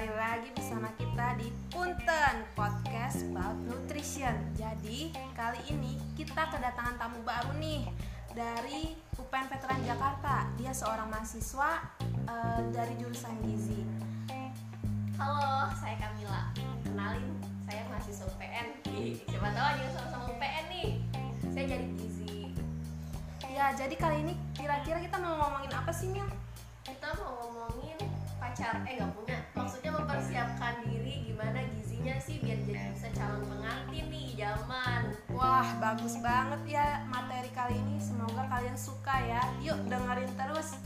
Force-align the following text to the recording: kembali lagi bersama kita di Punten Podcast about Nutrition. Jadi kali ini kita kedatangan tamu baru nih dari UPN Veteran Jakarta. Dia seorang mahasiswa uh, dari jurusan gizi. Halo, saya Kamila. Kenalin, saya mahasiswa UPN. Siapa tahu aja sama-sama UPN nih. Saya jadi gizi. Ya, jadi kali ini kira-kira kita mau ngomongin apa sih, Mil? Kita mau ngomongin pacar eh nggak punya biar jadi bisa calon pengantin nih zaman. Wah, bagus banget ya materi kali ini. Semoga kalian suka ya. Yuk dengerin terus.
kembali 0.00 0.16
lagi 0.16 0.48
bersama 0.56 0.88
kita 0.96 1.36
di 1.36 1.52
Punten 1.68 2.36
Podcast 2.56 3.20
about 3.20 3.52
Nutrition. 3.68 4.32
Jadi 4.56 5.12
kali 5.36 5.60
ini 5.68 6.00
kita 6.16 6.48
kedatangan 6.48 6.96
tamu 6.96 7.20
baru 7.20 7.52
nih 7.60 7.84
dari 8.32 8.96
UPN 9.20 9.52
Veteran 9.52 9.84
Jakarta. 9.84 10.48
Dia 10.56 10.72
seorang 10.72 11.04
mahasiswa 11.12 11.84
uh, 12.24 12.64
dari 12.72 12.96
jurusan 12.96 13.44
gizi. 13.44 13.84
Halo, 15.20 15.68
saya 15.76 16.00
Kamila. 16.00 16.48
Kenalin, 16.80 17.36
saya 17.68 17.84
mahasiswa 17.92 18.24
UPN. 18.24 18.80
Siapa 19.28 19.52
tahu 19.52 19.66
aja 19.68 19.84
sama-sama 20.00 20.24
UPN 20.32 20.64
nih. 20.72 20.90
Saya 21.52 21.76
jadi 21.76 21.86
gizi. 22.00 22.56
Ya, 23.52 23.76
jadi 23.76 24.00
kali 24.00 24.24
ini 24.24 24.32
kira-kira 24.56 24.96
kita 25.04 25.20
mau 25.20 25.36
ngomongin 25.44 25.76
apa 25.76 25.92
sih, 25.92 26.08
Mil? 26.08 26.24
Kita 26.88 27.12
mau 27.20 27.36
ngomongin 27.36 28.00
pacar 28.40 28.80
eh 28.88 28.96
nggak 28.96 29.12
punya 29.12 29.29
biar 33.00 33.08
jadi 33.08 33.16
bisa 33.16 33.16
calon 33.16 33.42
pengantin 33.48 34.06
nih 34.12 34.28
zaman. 34.36 35.02
Wah, 35.32 35.68
bagus 35.80 36.20
banget 36.20 36.76
ya 36.76 37.00
materi 37.08 37.48
kali 37.56 37.80
ini. 37.80 37.96
Semoga 37.96 38.44
kalian 38.44 38.76
suka 38.76 39.16
ya. 39.24 39.40
Yuk 39.64 39.88
dengerin 39.88 40.28
terus. 40.36 40.76